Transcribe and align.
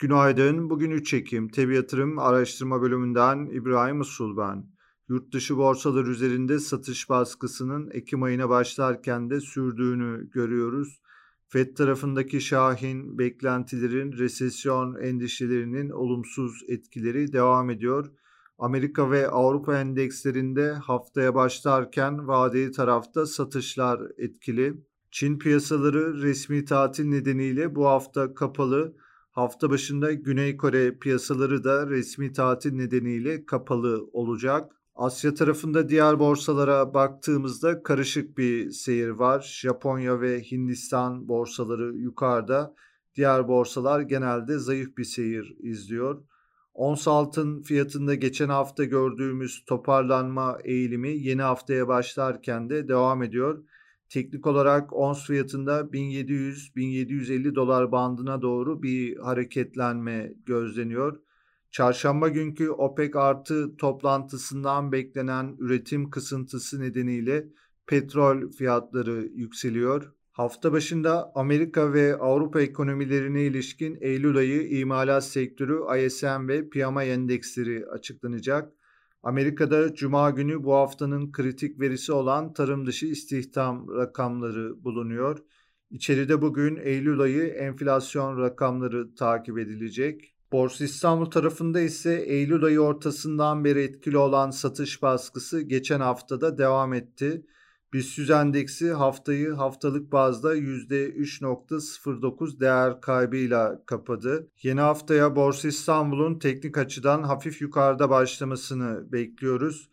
Günaydın. 0.00 0.70
Bugün 0.70 0.90
3 0.90 1.14
Ekim. 1.14 1.48
Tebi 1.48 1.74
Yatırım 1.74 2.18
Araştırma 2.18 2.82
Bölümünden 2.82 3.46
İbrahim 3.46 4.00
Usul 4.00 4.36
ben. 4.36 4.66
Yurt 5.08 5.32
dışı 5.32 5.56
borsalar 5.56 6.04
üzerinde 6.04 6.58
satış 6.58 7.08
baskısının 7.08 7.90
Ekim 7.92 8.22
ayına 8.22 8.48
başlarken 8.48 9.30
de 9.30 9.40
sürdüğünü 9.40 10.30
görüyoruz. 10.30 11.00
FED 11.48 11.76
tarafındaki 11.76 12.40
şahin 12.40 13.18
beklentilerin 13.18 14.12
resesyon 14.12 14.94
endişelerinin 14.94 15.90
olumsuz 15.90 16.62
etkileri 16.68 17.32
devam 17.32 17.70
ediyor. 17.70 18.10
Amerika 18.58 19.10
ve 19.10 19.28
Avrupa 19.28 19.78
endekslerinde 19.78 20.72
haftaya 20.72 21.34
başlarken 21.34 22.28
vadeli 22.28 22.72
tarafta 22.72 23.26
satışlar 23.26 24.00
etkili. 24.18 24.74
Çin 25.10 25.38
piyasaları 25.38 26.22
resmi 26.22 26.64
tatil 26.64 27.04
nedeniyle 27.04 27.74
bu 27.74 27.86
hafta 27.86 28.34
kapalı. 28.34 28.94
Hafta 29.40 29.70
başında 29.70 30.12
Güney 30.12 30.56
Kore 30.56 30.98
piyasaları 30.98 31.64
da 31.64 31.86
resmi 31.86 32.32
tatil 32.32 32.72
nedeniyle 32.72 33.46
kapalı 33.46 34.08
olacak. 34.12 34.72
Asya 34.94 35.34
tarafında 35.34 35.88
diğer 35.88 36.18
borsalara 36.18 36.94
baktığımızda 36.94 37.82
karışık 37.82 38.38
bir 38.38 38.70
seyir 38.70 39.08
var. 39.08 39.56
Japonya 39.60 40.20
ve 40.20 40.42
Hindistan 40.42 41.28
borsaları 41.28 41.94
yukarıda. 41.96 42.74
Diğer 43.14 43.48
borsalar 43.48 44.00
genelde 44.00 44.58
zayıf 44.58 44.96
bir 44.98 45.04
seyir 45.04 45.56
izliyor. 45.58 46.22
Ons 46.74 47.08
altın 47.08 47.62
fiyatında 47.62 48.14
geçen 48.14 48.48
hafta 48.48 48.84
gördüğümüz 48.84 49.64
toparlanma 49.66 50.58
eğilimi 50.64 51.10
yeni 51.10 51.42
haftaya 51.42 51.88
başlarken 51.88 52.70
de 52.70 52.88
devam 52.88 53.22
ediyor. 53.22 53.64
Teknik 54.10 54.46
olarak 54.46 54.92
ons 54.92 55.26
fiyatında 55.26 55.80
1700-1750 55.80 57.54
dolar 57.54 57.92
bandına 57.92 58.42
doğru 58.42 58.82
bir 58.82 59.16
hareketlenme 59.16 60.32
gözleniyor. 60.46 61.20
Çarşamba 61.70 62.28
günkü 62.28 62.70
OPEC 62.70 63.18
artı 63.18 63.76
toplantısından 63.76 64.92
beklenen 64.92 65.56
üretim 65.58 66.10
kısıntısı 66.10 66.80
nedeniyle 66.80 67.46
petrol 67.86 68.50
fiyatları 68.50 69.28
yükseliyor. 69.34 70.12
Hafta 70.32 70.72
başında 70.72 71.32
Amerika 71.34 71.92
ve 71.92 72.16
Avrupa 72.16 72.60
ekonomilerine 72.60 73.42
ilişkin 73.42 73.98
Eylül 74.00 74.36
ayı 74.36 74.68
imalat 74.68 75.24
sektörü 75.24 76.06
ISM 76.06 76.48
ve 76.48 76.68
PMI 76.68 77.02
endeksleri 77.02 77.86
açıklanacak. 77.86 78.72
Amerika'da 79.22 79.94
Cuma 79.94 80.30
günü 80.30 80.64
bu 80.64 80.74
haftanın 80.74 81.32
kritik 81.32 81.80
verisi 81.80 82.12
olan 82.12 82.52
tarım 82.52 82.86
dışı 82.86 83.06
istihdam 83.06 83.88
rakamları 83.96 84.84
bulunuyor. 84.84 85.38
İçeride 85.90 86.42
bugün 86.42 86.76
Eylül 86.76 87.20
ayı 87.20 87.44
enflasyon 87.44 88.38
rakamları 88.38 89.14
takip 89.14 89.58
edilecek. 89.58 90.34
Borsa 90.52 90.84
İstanbul 90.84 91.24
tarafında 91.24 91.80
ise 91.80 92.14
Eylül 92.26 92.64
ayı 92.64 92.80
ortasından 92.80 93.64
beri 93.64 93.82
etkili 93.82 94.18
olan 94.18 94.50
satış 94.50 95.02
baskısı 95.02 95.60
geçen 95.60 96.00
haftada 96.00 96.58
devam 96.58 96.94
etti. 96.94 97.46
BIST 97.92 98.30
endeksi 98.30 98.92
haftayı 98.92 99.52
haftalık 99.52 100.12
bazda 100.12 100.56
%3.09 100.56 102.60
değer 102.60 103.00
kaybıyla 103.00 103.82
kapadı. 103.86 104.50
Yeni 104.62 104.80
haftaya 104.80 105.36
Borsa 105.36 105.68
İstanbul'un 105.68 106.38
teknik 106.38 106.78
açıdan 106.78 107.22
hafif 107.22 107.62
yukarıda 107.62 108.10
başlamasını 108.10 109.12
bekliyoruz. 109.12 109.90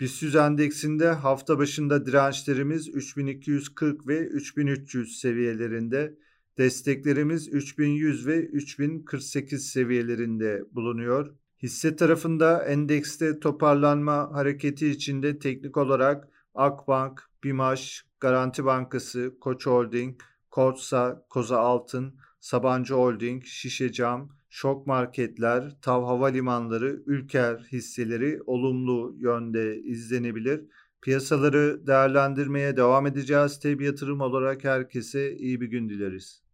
BIST 0.00 0.34
endeksinde 0.34 1.08
hafta 1.08 1.58
başında 1.58 2.06
dirençlerimiz 2.06 2.88
3240 2.88 4.06
ve 4.06 4.18
3300 4.18 5.18
seviyelerinde, 5.18 6.18
desteklerimiz 6.58 7.48
3100 7.48 8.26
ve 8.26 8.44
3048 8.44 9.66
seviyelerinde 9.66 10.64
bulunuyor. 10.72 11.34
Hisse 11.62 11.96
tarafında 11.96 12.64
endekste 12.64 13.40
toparlanma 13.40 14.30
hareketi 14.32 14.88
içinde 14.88 15.38
teknik 15.38 15.76
olarak 15.76 16.28
Akbank, 16.58 17.22
Bimaş, 17.44 18.04
Garanti 18.20 18.64
Bankası, 18.64 19.34
Koç 19.40 19.66
Holding, 19.66 20.20
Korsa, 20.50 21.26
Koza 21.30 21.58
Altın, 21.58 22.18
Sabancı 22.40 22.94
Holding, 22.94 23.44
Şişecam, 23.44 24.32
Şok 24.50 24.86
Marketler, 24.86 25.76
Tav 25.82 26.04
Havalimanları, 26.04 27.02
Ülker 27.06 27.58
hisseleri 27.72 28.40
olumlu 28.46 29.14
yönde 29.18 29.80
izlenebilir. 29.82 30.64
Piyasaları 31.02 31.86
değerlendirmeye 31.86 32.76
devam 32.76 33.06
edeceğiz. 33.06 33.60
Tabi 33.60 33.84
yatırım 33.84 34.20
olarak 34.20 34.64
herkese 34.64 35.36
iyi 35.36 35.60
bir 35.60 35.66
gün 35.66 35.88
dileriz. 35.88 36.47